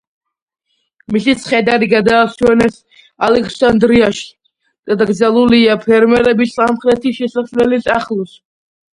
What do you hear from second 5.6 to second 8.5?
ფერმერების სამხრეთი შესასვლელის ახლოს.